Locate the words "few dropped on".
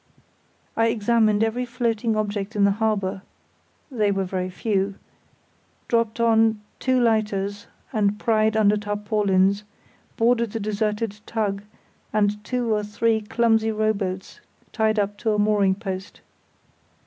4.49-6.53